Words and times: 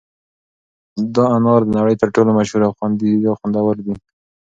دا 1.15 1.25
انار 1.37 1.61
د 1.65 1.69
نړۍ 1.79 1.95
تر 2.01 2.09
ټولو 2.15 2.29
مشهور 2.39 2.61
او 2.67 2.71
خوندور 2.77 3.35
انار 3.45 3.77
دي. 3.85 3.95